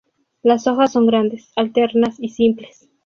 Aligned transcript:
Las 0.41 0.65
hojas 0.65 0.93
son 0.93 1.05
grandes, 1.05 1.51
alternas 1.55 2.15
y 2.19 2.29
simples. 2.29 2.89